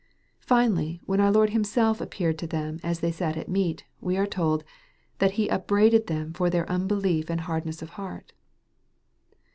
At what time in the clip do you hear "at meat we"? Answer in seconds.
3.37-4.17